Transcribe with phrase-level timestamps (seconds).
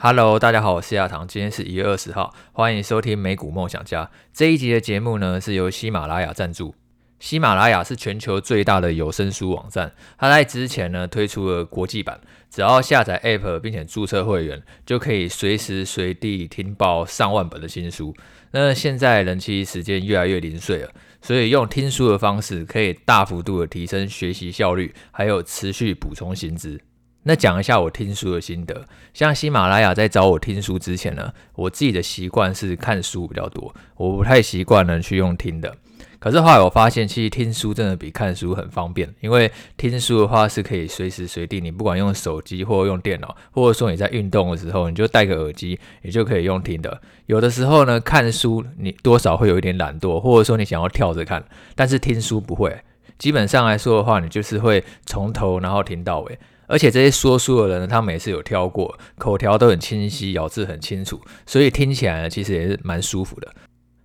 [0.00, 4.08] Hello，大家好，我是亚堂，今天是一月二十号，欢迎收听美股梦想家。
[4.32, 6.72] 这一集的节目呢，是由喜马拉雅赞助。
[7.18, 18.14] 喜马拉雅是全球最大的有声书网站，它在之前呢推出了国际版，只要下载 App 并且注册会员，就可以随时随地听报上万本的新书。
[18.52, 26.80] 那现在人气时间越来越零碎了，所以用听书的方式可以大幅度的提升学习效率，还有持续补充新知。
[27.24, 35.76] 那讲一下我听书的心得，像喜马拉雅在找我听书之前呢，我自己的习惯是看书比较多，我不太习惯呢去用听的。
[36.20, 47.00] 可是后来我发现，其实听书真的比看书很方便，因为听书的话是可以随时随地，你不管用手机或用电脑，或者说你在运动的时候，你就戴个耳机，你就可以用听的。
[47.26, 51.44] 有的时候呢，看书你多少会有一点懒惰，或者说你想要跳着看，
[51.76, 52.76] 但是听书不会，
[53.16, 56.36] 基本上来说的话，你就是会从头然后听到尾，
[56.68, 63.52] 而且这些说书的人呢，他每次有挑过，口条都很清晰，咬字很清楚，所以听起来呢，其实也是蛮舒服的。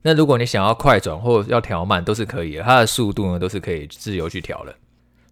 [0.02, 4.74] 那如果你想要快转或要调慢都是可以的，它的速度呢都是可以自由去调的。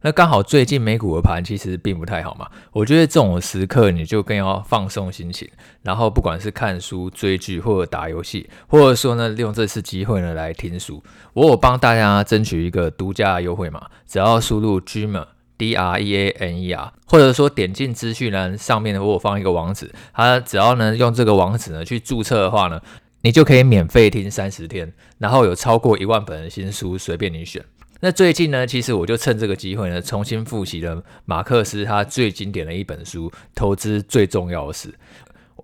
[0.04, 5.48] 那刚好最近美股的盘其实并不太好嘛，我觉得这种时刻你就更要放松心情，
[5.84, 15.28] 然后不管是看书、追剧或者打游戏，或者说呢利用这次机会呢来听书，我有帮大家争取一个独家优惠嘛，只要输入 Dreamer
[15.62, 22.82] D R E A N E R，或者说点进资讯栏上面呢我放一个网址，它只要呢用这个网址呢去注册的话呢。
[23.24, 27.64] 你就可以免费听三十天，然后有超过一万本的新书随便你选。
[28.00, 34.90] 那最近呢，其实我就趁这个机会呢，重新复习了马克思他最经典的一本书《投资最重要的事》。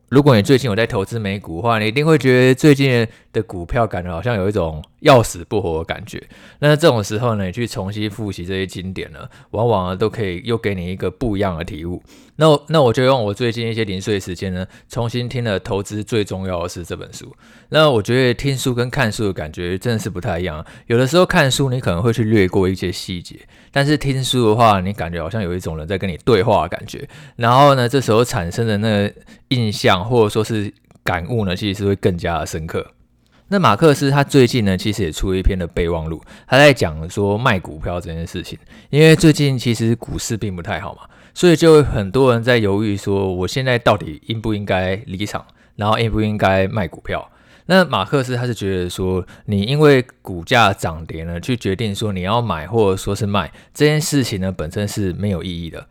[0.09, 6.22] 如果你最近有在投资美股的话，你一定会觉得最近的股票感觉好像有一种要死不活的感觉。
[6.59, 9.19] 那这种时候呢，你去重新复习这些经典呢，
[9.52, 12.02] 往往呢都可以又给你一个不一样的体悟。
[12.38, 17.35] 那那我就用我最近一些零碎时间呢，重新听了《投资最重要的是》这本书。
[17.69, 20.63] 那我觉得听书跟看书的感觉真的是不太一样。
[20.85, 23.35] 有的时候看书你可能会去略过一些细节，
[23.72, 27.09] 但是听书的话，你感觉好像有一种人在跟你对话的感觉。
[27.35, 29.12] 然后呢，这时候产生的那
[29.47, 32.85] 印象或者说是感悟呢，其实是会更加的深刻。
[33.50, 38.59] 那马克思他最近呢，其实也出了一篇的备忘录，他在讲说卖股票这件事情。
[38.90, 41.02] 因为最近其实股市并不太好嘛，
[41.34, 45.46] 所以就很多人在犹豫说，我现在到底应不应该离场，
[45.78, 47.31] 然后应不应该卖股票？
[47.68, 55.88] 那马克思他是觉得说，你因为股价涨跌呢，去决定说你要买或者说是卖这件事情呢，本身是没有意义的。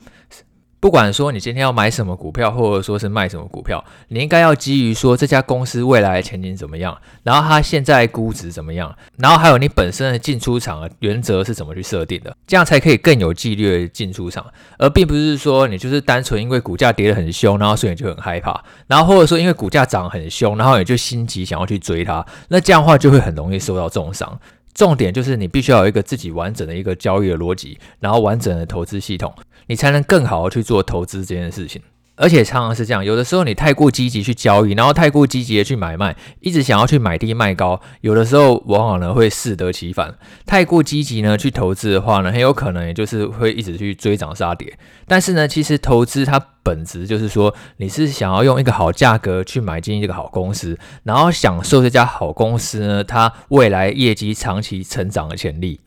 [0.79, 14.45] 不管说你今天要买什么股票，或者说是卖什么股票，你应该要基于说这家公司未来的前景怎么样，然后它现在估值怎么样，然后还有你本身的进出场的原则是怎么去设定的，这样才可以更有纪律的进出场，
[14.79, 24.39] 而并不是说你就是单纯因为股价跌得很凶，然后所以你就很害怕，然后或者说因为股价涨很凶，然后你就心急想要去追它，那这样的话就会很容易受到重伤。
[24.77, 29.35] 重点就是你必须要有一个自己完整的一个交易的逻辑，然后完整的投资系统，
[29.67, 31.81] 你才能更好的去做投资这件事情。
[32.17, 40.15] 而且常常是这样，有的时候你太过积极去交易，然后太过积极的去买卖，一直想要去买低卖高，有的时候往往呢会适得其反。
[40.47, 44.79] 太过积极呢去投资的话呢，很有可能也就是会一直去追涨杀跌。
[45.07, 55.81] 但是呢，其实投资它本质就是说，你是想要用一个好价格去买进一个好公司，然后享受这家好公司呢它未来业绩长期成长的潜力。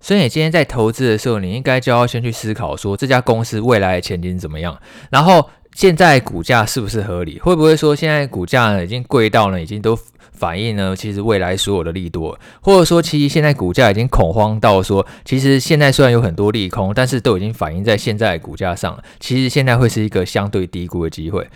[0.00, 4.78] 所以你今天在投资的时候，你应该就要先去思考说，这家公司未来的前景怎么样，
[5.10, 7.38] 然后现在股价是不是合理？
[7.40, 9.98] 会不会说现在股价呢已经贵到呢已经都
[10.32, 21.46] 反映呢其实未来所有的利多，或者说其实现在股价已经恐慌到说，其实现在虽然有很多利空，但是都已经反映在现在的股价上了，其实现在会是一个相对低估的机会。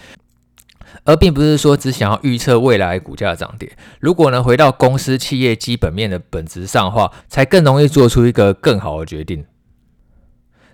[1.05, 3.71] 而并不是说只想要预测未来股价涨跌。
[4.01, 9.45] 如果能，回到公司企业基本面的本质上的话，才更容易做出一个更好的决定。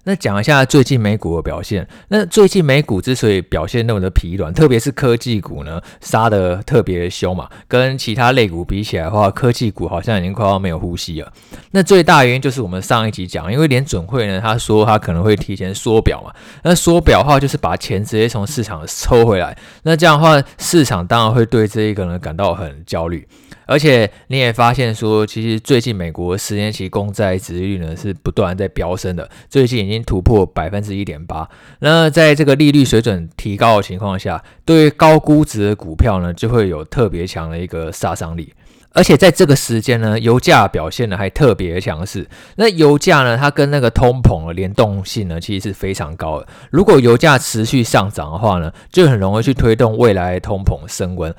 [0.08, 1.84] 那讲一下最近美股的表现。
[2.06, 7.48] 那最近美股之所以表现那么的疲软，特别是科技股呢，杀得特别凶嘛。
[7.66, 11.32] 跟其他类股比起来的话，科技股好像已经快要没有呼吸了。
[11.72, 16.32] 那最大原因就是我们上一集讲，因为连准会呢，他说他可能会提前缩表嘛。
[16.62, 19.58] 那缩表的话，就是把钱直接从市场抽回来。
[19.82, 23.26] 那这样的话，市场当然会对这一个呢感到很焦虑。
[23.66, 31.48] 而且你也发现说，其实最近美国十年期公债殖利率呢是不断在飙升的，最近已经突破百分之一点八。
[31.80, 38.52] 那在这个利率水准提高的情况下，对于高估值的股票呢就会有特别强的一个杀伤力。
[38.92, 42.26] 而且在这个时间呢，油价表现的还特别强势。
[42.56, 46.46] 那油价呢，它跟那个通膨的联动性呢，其实是非常高的。
[46.70, 51.34] 如果油价持续上涨的话呢，就很容易去推动未来通膨升温。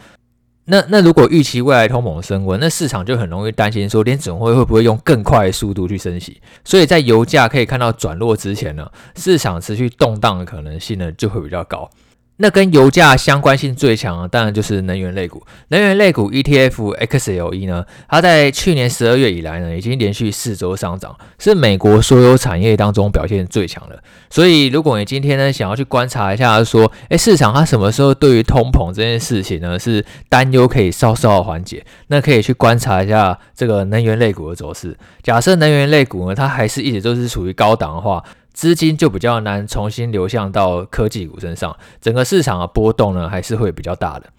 [0.69, 6.41] 那那如果预期未来通膨升温，那市场就很容易担心说，联准会会不会用更快的速度去升息？
[6.65, 11.89] 所以在油价可以看到转弱之前呢，市场持续动荡的可能性呢，就会比较高。
[12.37, 15.43] 那跟油价相关性最强的，当然就是能源类股。
[15.69, 24.01] 能源类股 ETF XLE 呢，它在去年十二月以来呢，已经连续四周上涨，是美国所有产业当中表现最强的。
[24.29, 34.95] 所以，如果你今天呢想要去观察一下，说，诶，市场它什么时候对于通膨这件事情呢是担忧可以稍稍缓解，那可以去观察一下这个能源类股的走势。
[35.23, 38.23] 假设能源类股呢，它还是一直都是处于高档的话，
[38.57, 44.33] 资金就比较难重新流向到科技股身上，整个市场的波动呢还是会比较大的。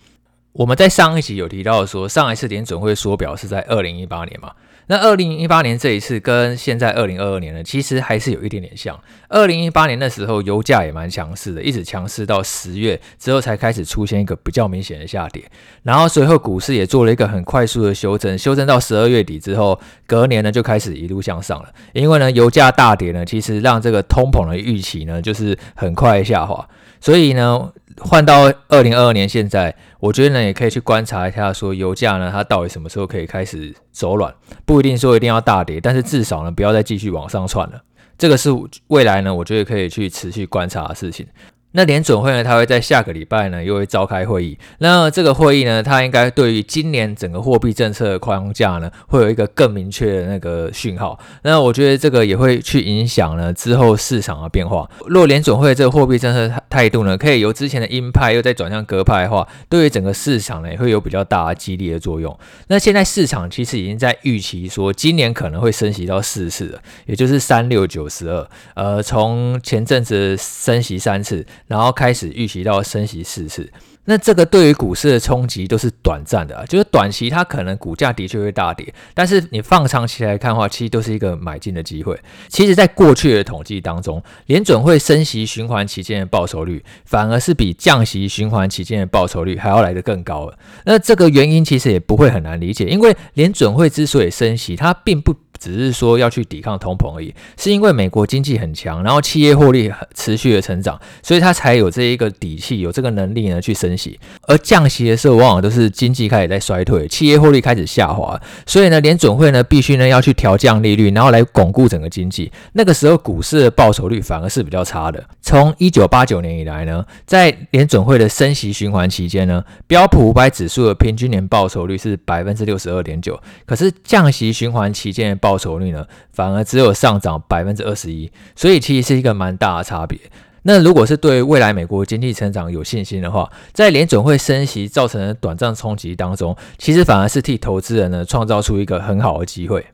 [0.50, 4.50] 我们在上一集有提到说，上一次联准会缩表是在二零一八年嘛。
[4.88, 8.98] 那二零一八年这一次跟现在二零二二年呢，其实还是有一点点像。
[9.28, 15.44] 二零一八年的时候，油价也蛮强势的，一直强势到十月之后才开始出现一个比较明显的下跌。
[15.82, 21.68] 然后随后股市也做了一个很快速的修正，修正到十二月底之后，隔年呢就开始一路向上了。
[21.92, 26.68] 因为呢油价大跌呢，其实让这个通膨的预期呢就是很快下滑，
[27.00, 27.70] 所以呢。
[28.00, 34.34] 换到二零二二年现在，我觉得呢也可以去观察一下，说油价呢它到底什么时候可以开始走软，
[34.64, 37.82] 不一定说一定要大跌，但是至少呢不要再继续往上窜了，
[38.16, 38.50] 这个是
[38.88, 41.26] 未来呢我觉得可以去持续观察的事情。
[41.72, 44.58] 那联准会呢，它会在下个礼拜呢又会召开会议。
[44.78, 51.18] 那这个会议呢，它应该对于今年整个货币政策的框架呢，会有一个更明确的那个讯号。
[51.42, 54.88] 那我觉得这个也会去影响呢之后市场的变化。
[55.06, 62.36] 若联准会这个货币政策态度呢，可以由之前的鹰派又再转向鸽派的话，对于整个市场呢也会有比较大的激励的作用。
[62.68, 68.48] 那现在市场其实已经在预期说，今年可能会升息到四次了，也就是三六九十二。
[68.74, 71.44] 呃，从前阵子升息三次。
[71.68, 73.70] 然后开始预期到升息四次，
[74.06, 82.18] 那这个对于股市的冲击都是短暂的啊，就是短期它可能股价的确会大跌，但是你放长期来看的话，其实都是一个买进的机会。
[82.48, 90.58] 其实，在过去的统计当中，联准会升息循环期间的报酬率，反而是比降息循环期间的报酬率还要来得更高了。
[90.86, 95.34] 那这个原因其实也不会很难理解，因为联准会之所以升息，它并不。
[95.58, 104.18] 只是说要去抵抗通膨而已，是因为美国经济很强，然后企业获利持续的成长，所以它才有这一个底气，有这个能力呢去升息。
[104.42, 112.50] 而降息的时候，往往都是经济开始在衰退，企业获利开始下滑，所以呢，联准会呢必须呢要去调降利率，然后来巩固整个经济。
[112.72, 115.24] 那个时候股市的报酬率反而是比较差的。
[115.40, 130.18] 从一九八九年以来呢，在联准会的升息循环期间呢，标普五百指数的平均年报酬率是百分之六十二点九，可是降息循环期间报报酬率呢，反而只有上涨百分之二十一，所以其实是一个蛮大的差别。
[130.64, 139.86] 那如果是对未来美国经济成长有信心的话，在联准会升息造成的短暂冲击当中，其实反而是替投资人呢创造出一个很好的机会。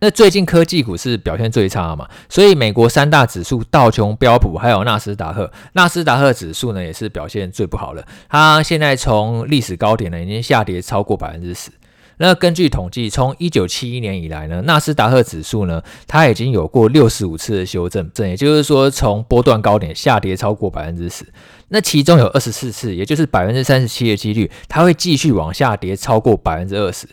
[0.00, 11.70] 那最近科技股是表现最差嘛，所以美国三大指数道琼、标普还有纳斯达克，纳斯达克指数呢也是表现最不好的，它现在从历史高点呢已经下跌超过百分之十。
[12.18, 21.24] 那根据统计，从一九七一年以来呢，纳斯达克指数呢，它已经有过六十五次的修正，这也就是说，从波段高点下跌超过百分之十。
[21.68, 27.08] 那其中有二十四次，也就是百分之三十七的几率，它会继续往下跌超过百分之二十。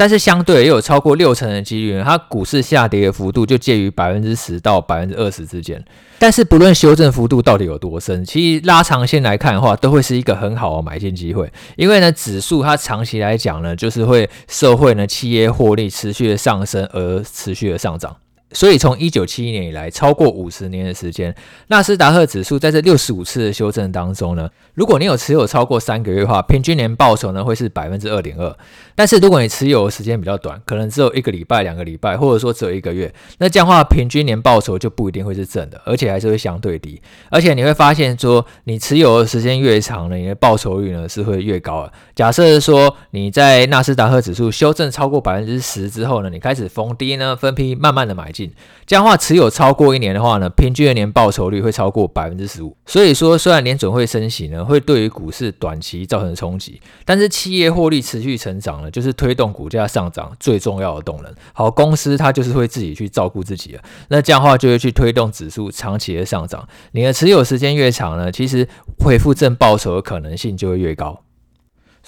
[0.00, 5.84] 但是相对也有超过六成的几率，它股市下跌的幅度就介于百分之十到百分之二十之间。
[6.18, 11.52] 但是不论修正幅度到底有多深，其实拉长线来看的话，都会是一个很好的买进机会。
[11.76, 18.16] 因为呢，指数它长期来讲呢，就是会社会呢企业获利持续的上升而持续的上涨。
[18.52, 21.32] 所以，从一九七一年以来，超过五十年的时间，
[21.68, 28.56] 纳斯达克指数在这六十五次的修正当中呢，如果你有持有超过三个月的话，平均年报酬呢会是百分之二点二。
[28.96, 37.00] 但是，如果你持有的时间比较短，可能只有一个礼拜、两个礼拜，或者说只有一个月，那这样话，平均年报酬就不一定会是正的，而且还是会相对低。
[37.30, 41.92] 而且你会发现说，你持有的时间越长呢，你的报酬率呢是会越高的。
[42.16, 48.39] 假设说你在纳斯达克指数修正超过百分之十之后呢，你开始逢低呢分批慢慢的买进。
[48.86, 52.76] 这样的话，持有超过一年的话呢，平均的年报酬率会超过百分之十五。
[52.86, 61.34] 所以说，虽然年准会升息呢，会对于股市短期造成冲击，但是企业获利持续成长呢，就是推动股价上涨最重要的动能。
[61.52, 63.82] 好，公司它就是会自己去照顾自己了。
[64.08, 66.68] 那这样的话，就会去推动指数长期的上涨。
[66.92, 68.68] 你的持有时间越长呢，其实
[68.98, 71.22] 恢复正报酬的可能性就会越高。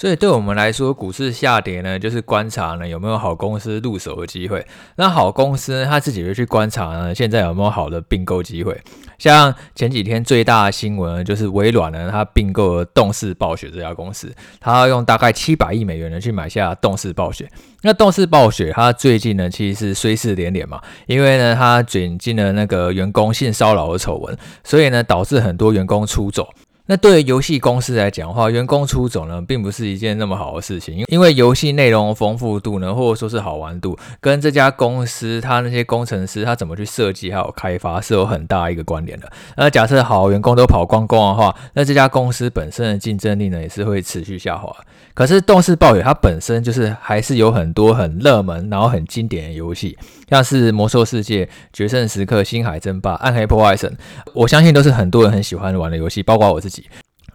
[0.03, 4.67] 所以对我们来说，股市下跌呢，就是观察呢有没有好公司入手的机会。
[4.97, 8.77] 那好公司呢，他自己会去观察呢，现在有没有好的并购机会。
[9.17, 17.49] 像前几天最大的新闻，就是微软呢，它并购了动视暴雪这家公司，它要用大概七百亿美元呢去买下动视暴雪。
[17.83, 26.49] 那动视暴雪它最近呢，其实是衰事连连嘛，因为呢，它卷进了那个员工性骚扰的丑闻，所以呢，导致很多员工出走。
[26.87, 39.31] 那对于游戏公司来讲的话，员工出走呢，并不是一件那么好的事情，因因为游戏内容丰富度呢，或者说是好玩度，跟这家公司他那些工程师他怎么去设计还有开发是有很大一个关联的。
[39.57, 44.75] 那假设好员工都跑光光的话，那这家公司本身的竞争力呢，也是会持续下滑。
[45.15, 49.97] 可是动视暴雪它本身就是还是有很多很热门，然后很经典的游戏，
[50.29, 53.95] 像是魔兽世界、决胜时刻、星海争霸、暗黑破坏神，
[54.33, 56.72] 我相信都是很多人很喜欢玩的游戏，包括我自己。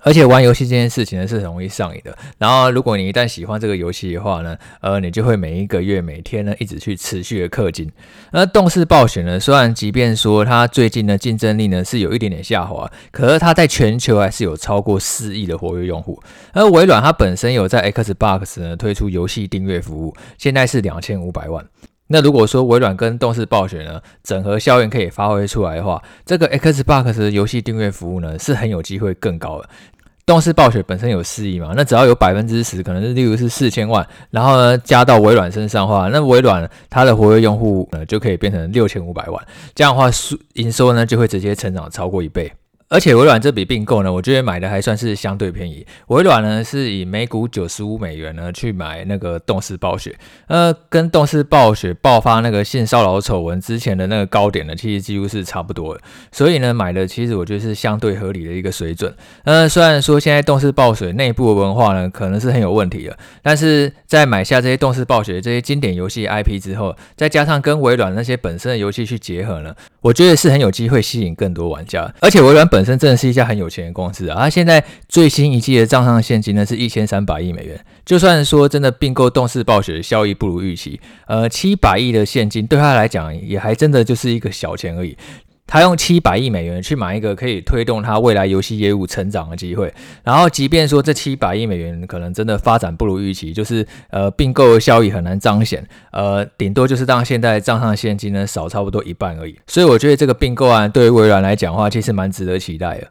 [0.03, 2.15] 而且玩游戏这件事情呢，是很容易上瘾的。
[2.37, 7.91] 然后，如果你一旦喜欢这个游戏的话呢，呃，你就会每一个月、每天呢，一直去持续的氪金。
[8.31, 16.21] 那动视暴雪呢，虽然即便说它最近的竞争力呢是有一点点下滑，可是它在全球还是有超过四亿的活跃用户。
[16.53, 21.65] 而微软它本身有在 Xbox 呢推出游戏订阅服务，现在是两千五百万。
[22.07, 29.69] 那如果说微软跟动视暴雪呢，整合效应可以发挥出来的话，这个 Xbox 游戏订阅服务呢是很有机会更高的。
[30.25, 40.09] 动视暴雪本身有四亿嘛，那只要有百分之十，可能是例如是四千万，然后呢加到微软身上的话，那微软它的活跃用户呢就可以变成六千五百万，这样的话
[40.55, 42.51] 营收呢就会直接成长超过一倍。
[42.89, 45.85] 而且微软这笔并购呢，我觉得买的还算是相对便宜。
[46.07, 50.17] 微软呢是以每股九十五美元呢去买那个动视暴雪，
[50.47, 56.01] 呃，跟动视暴雪爆发那个性骚扰丑闻之前的那个高点呢，其实几乎是差不多的。
[56.31, 59.13] 所以呢，买的其实我觉得是相对合理的一个水准。
[59.43, 72.09] 呃，虽然说现在动视暴雪内部的文化呢可能是很有问题的，但是在买下这些动视暴雪这些经典游戏 IP 之后，再加上跟微软那些本身的游戏去结合呢，我觉得是很有机会吸引更多玩家。
[72.21, 74.37] 而且微软本本身真的是一家很有钱的公司啊！
[74.41, 77.75] 它现在最新一季的账上现金呢是一千三百亿美元。
[78.05, 85.17] 就算说真的并购动视暴雪效益不如预期，呃，七百亿的现金对他来讲也还真的就是一个小钱而已。
[85.67, 89.93] 他用七百亿美元去买一个可以推动他未来游戏业务成长的机会，
[90.23, 99.55] 然后即便说这七百亿美元可能真的发展不如预期，就是呃并购的效益很难彰显，呃顶多就是让现在账上现金呢少差不多一半而已。
[99.67, 103.07] 所以我觉得这个并购案对于微软来讲的话，其实蛮值得期待的。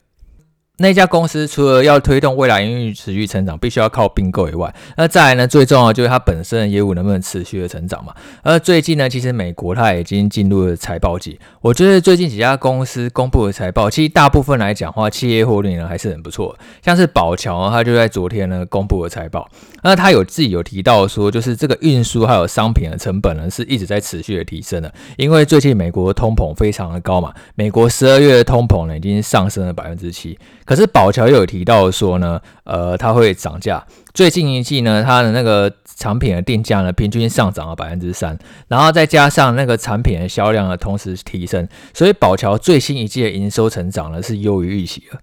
[0.79, 8.15] 那家公司除了要推动未来营运持续成长，必须要靠并购以外，那再来呢，最重要就是它本身的业务能不能持续的成长嘛？
[8.43, 16.55] 而最近呢，其实美国它已经进入了财报季，我觉得最近几家公司公布的财报，其实大部分来讲的话，企业获利呢还是很不错。
[16.83, 19.49] 像是宝侨，它就在昨天呢公布了财报，
[19.83, 30.39] 那它有自己有提到说，就是这个运输还有商品的成本呢是一直在持续的提升的，因为最近美国通膨非常的高嘛，美国十二月的通膨呢已经上升了百分之七。
[30.67, 33.87] 可是宝桥又有提到说呢，呃，它会涨价。
[34.13, 38.37] 最近一季呢，它的那个产品的定价呢，平均上涨了百分之三，
[38.69, 45.19] 然后再加上那个产品的销量呢，同时提升，所以宝桥最新一季的营收成长呢是优于预期的，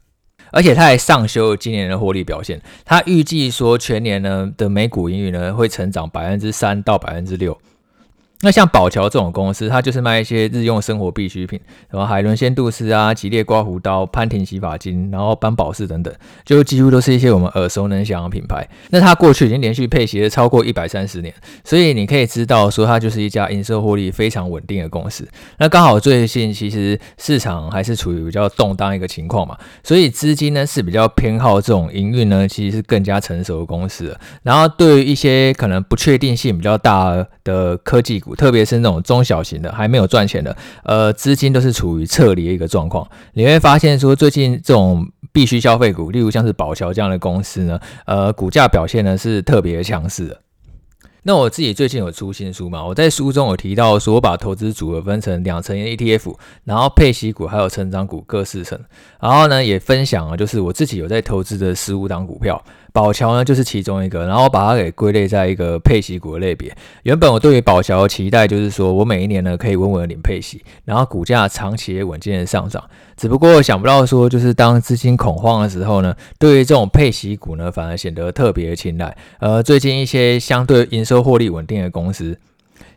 [0.52, 7.58] 而且它还上修今年的获利表现，它预计说全年呢的每股盈余呢会成长百分之三到百分之六。
[8.44, 11.58] 那像宝侨这种公司，它就是卖一些日用生活必需品，
[11.90, 18.68] 什么海伦仙度斯啊、吉列刮胡刀、潘婷洗发精，然后班宝适等等，就几乎都是一些我们耳熟能详的品牌。
[18.90, 21.34] 那它过去已经连续配息了超过一百三十年，
[21.64, 25.26] 所以你可以知道说它就是一家营收获利非常稳定的公司。
[25.60, 34.14] 那刚好最近其实市场还是处于比较动荡一个情况嘛，所以资金呢是比较偏好这种营运呢其实是更加成熟的公司。
[34.42, 38.33] 然后对于一些可能不确定性比较大的科技股。
[38.36, 43.08] 特别是那种中小型的还没有赚钱的，呃，资金都是处于撤离的一个状况。
[43.34, 50.40] 你会发现说，最近这种必须消费股，例如像是宝桥这样的公司呢，呃，股价表现呢是特别强势的。
[51.26, 56.36] 那我自己最近有出新书嘛，我在书中有提到说，我把投资组合分成两层 ETF，
[56.66, 58.78] 然后配息股还有成长股各四层，
[59.22, 62.62] 然后呢也分享了就是我自己有在投资的十五档股票。
[62.94, 66.74] 宝侨呢就是其中一个，然后把它给归类在一个配息股的类别。
[67.02, 72.82] 原本我对于宝侨的期待就是说我每一年呢可以稳稳的领配息，然后股价长期也稳健的上涨。
[73.18, 79.18] 只不过想不到说，就是当资金恐慌的时候呢，对于这种配息股呢反而显得特别的青睐。
[79.40, 82.38] 而最近一些相对营收获利稳定的公司，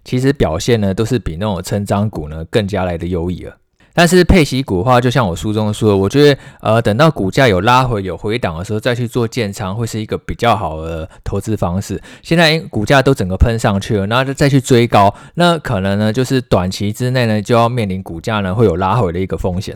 [0.05, 3.57] 其实表现呢都是比那种成长股呢更加来的优异了。
[3.97, 11.99] 但是配息股的话，就像我书中说的，我觉得呃，等到股价有拉回、有回档的时候，再去做建仓，会是一个比较好的投资方式。
[12.23, 19.75] 现在股价都整个喷上去了，然后再去追高，那可能呢，就是短期之内呢，就要面临股价呢会有拉回的一个风险。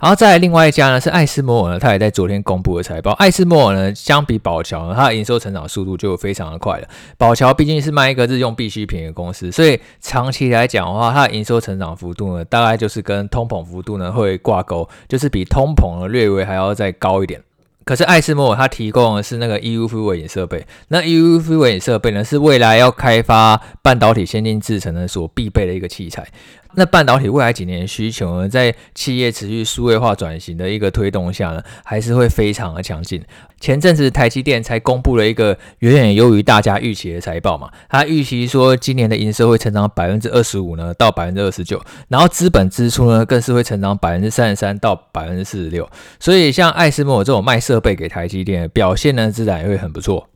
[0.00, 3.12] 然后再来另外一家呢是艾斯摩尔呢，它也在昨天公布了财报。
[3.12, 6.88] 艾斯摩尔呢，相比宝桥呢，它的营收成长速度就非常的快了。
[7.18, 17.42] 宝桥毕竟是卖一个日用必需品的公司，所以长期来讲的话，它的营收成长幅度呢，大概就是跟通膨幅度呢会挂钩，就是比通膨呢略微还要再高一点。
[17.84, 26.26] 可是艾斯摩尔它提供的是那个 EUV 微影设备，那 EUV 微影设备呢是未来要开发半导体先进制程呢所必备的一个器材。
[26.74, 33.20] 那半导体未来几年需求呢，在企业持续数位化转型的一个推动下呢，还是会非常的强劲。
[33.60, 45.88] 前阵子台积电才公布了一个远远优于大家预期的财报嘛，它预期说今年的营收会成长百分之二十五呢，到百分之二十九，然后资本支出呢更是会成长百分之三十三到百分之四十六。
[46.18, 50.26] 所以像艾斯摩这种卖设备给台积电的表现呢，自然也会很不错。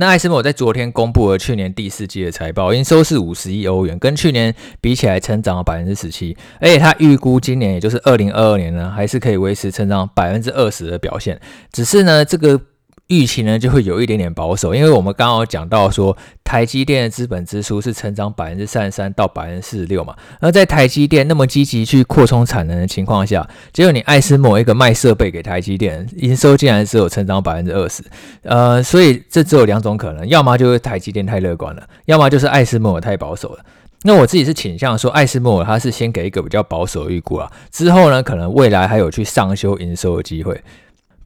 [0.00, 11.40] 那艾斯莫在昨天公布了去年第四季的财报，营收是五十亿欧元，跟去年比起来成长了百分之十七，而且他预估今年也就是二零二二年呢，还是可以维持成长百分之二十的表现，
[11.72, 12.60] 只是呢这个。
[13.08, 16.14] 预期呢就会有一点点保守，因为我们刚刚有讲到说，
[16.48, 20.16] 台积电的资本支出是成长百分之三十三到百分之四十六嘛。
[20.40, 28.02] 而在台积电那么积极去扩充产能的情况下，结果你艾斯摩尔一个卖设备给台积电，营收竟然只有成长百分之二十，
[28.44, 33.58] 呃，所以这只有两种可能，要么就是台积电太乐观了，要么就是艾斯摩尔太保守了。
[34.04, 40.58] 那我自己是倾向说，艾斯莫尔它是先给一个比较保守预估啊，之后呢，可能未来还有去上修营收的机会。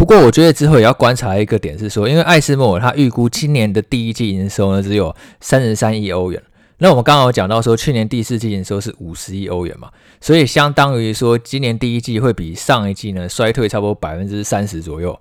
[0.03, 6.43] 不过，我觉得之后也要观察一个点是说，因为艾斯莫尔他预估今年的第一季营收呢只有三十三亿欧元，
[6.79, 9.89] 那我们刚刚有讲到说，去年第四季营收是五十亿欧元嘛，
[10.21, 15.17] 所以相当于说今年第一季会比上一季呢衰退差不多百分之三十左右。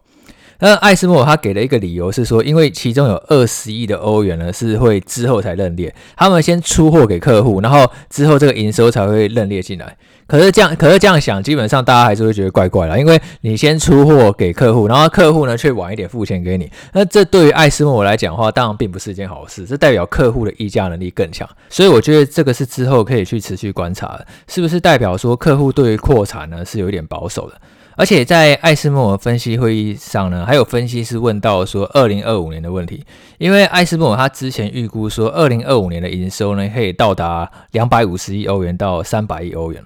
[0.61, 9.97] 那艾斯莫他给了一个理由是说，因为其中有二十亿的欧元呢是会之后才认列，他们先出货给客户，然后之后这个营收才会认列进来。
[10.27, 27.55] 可是这样，可是这样想，基本上大家还是会觉得怪怪的，因为你先出货给客户，然后客户呢却晚一点付钱给你，那这对于艾斯莫来讲的话，当然并不是一件好事，这代表客户的议价能力更强，所以我觉得这个是之后可以去持续观察的，是不是代表说客户对于扩产呢是有一点保守的？
[28.01, 33.05] 而且在艾斯莫分析会议上呢，还有分析师问到说二零二五年的问题，
[33.37, 39.79] 因为艾斯莫他之前预估说二零二五年的营收呢可以到达两百五十亿欧元到三百亿欧元。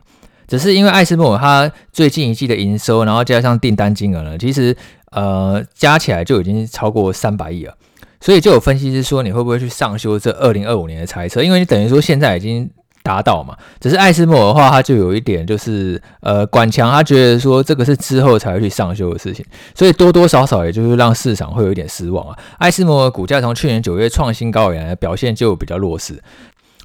[0.47, 4.73] 只是因为艾斯莫尔它最近一季的营收，然后加上订单金额呢，其实
[5.11, 7.75] 呃加起来就已经超过三百亿了，
[8.21, 11.43] 所以就有分析师说，你会不会去上修这二零二五年的猜测？
[11.43, 12.69] 因为你等于说现在已经
[13.05, 13.55] 达到嘛。
[13.79, 22.35] 只是艾斯莫尔的话，他就有一点就是呃管强，他觉得说这个是之后才会去上修的事情，所以多多少少也就是让市场会有一点失望啊。
[22.57, 26.19] 艾斯莫尔股价从去年九月创新高以来，表现就比较弱势。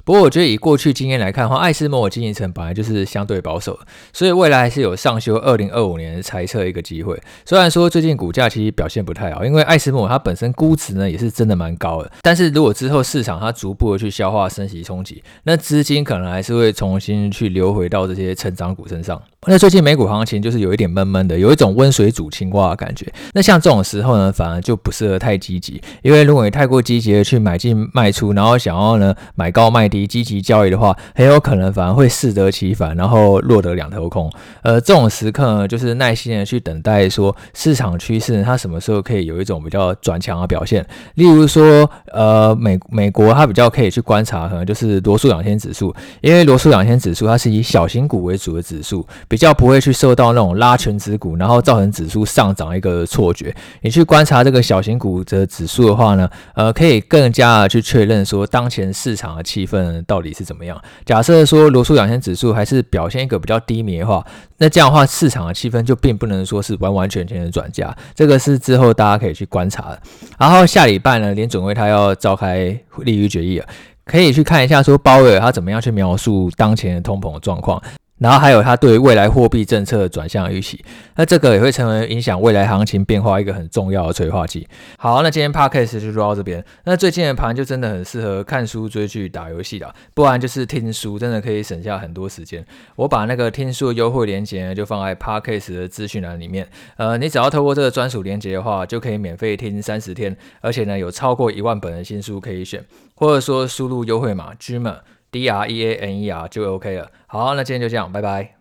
[0.03, 3.79] 不过，我觉得以过去经验来看的话，艾斯摩尔经营层本来就是相对保守，
[4.13, 7.19] 所以未来还是有上修二零二五年的财测一个机会。
[7.45, 12.11] 虽然说最近股价其实表现不太好，因为艾斯摩尔它本身估值呢也是真的蛮高的。
[12.21, 19.21] 但是如果之后市场它逐步的去消化升息冲击，那资金可能还是会重新去流回到这些成长股身上。
[19.47, 23.11] 那最近美股行情就是有一点闷闷的，有一种温水煮青蛙的感觉。
[23.33, 34.31] 那像这种时候呢，反而就不适合太积极，因为如果你太过积极的去买进卖出，然后想要呢买高卖低，积极交易的话，很有可能反而会适得其反，然后落得两头空。
[34.63, 40.83] 呃，这种时刻呢，就是耐心的去等待说市场趋势它什么时候可以有一种比较转强的表现。
[41.15, 49.05] 例如说，呃，美美国它比较可以去观察，可能就是罗素两千指数，因为罗素两千指数它是以小型股为主的指数。
[49.27, 53.53] 比较不会去受到那种拉全指股，然后造成指数上涨一个错觉。
[53.81, 60.79] 你去观察这个小型股的指数的话呢，呃，可以更加的去确认说当前市场的气氛嗯到底是怎么样。
[61.05, 64.25] 假设说罗素两千指数还是表现一个比较低迷的话，
[64.57, 67.95] 那这样的话市场的气氛就并不能说是完完全全的转佳。
[68.13, 70.01] 这个是之后大家可以去观察的。
[70.37, 73.65] 然后下礼拜呢，联准会他要召开利率决议了，
[74.05, 77.81] 可以去看一下说鲍威尔他怎么样去描述当前的通膨状况。
[78.21, 80.79] 然后还有他对未来货币政策的转向预期，
[81.15, 84.67] 那这个也会成为影响未来行情变化一个很重要的催化剂。
[84.99, 86.63] 好，那今天 podcast 就说到这边。
[86.83, 92.63] 那最近的盘就真的很适合看书、追剧、打游戏的，不然就是听书，真的可以省下很多时间。
[92.95, 96.69] 我把那个听书的优惠链接呢，就放在 podcast 的资讯栏里面。
[96.97, 104.97] 呃，你只要透过这个专属链接的话，就可以免费听三十天，而且呢有超过一万本的新书可以选，或者说输入优惠码 Dreamer。
[105.31, 107.09] D R E A N E R 就 OK 了。
[107.27, 108.60] 好，那今天就这样，拜拜。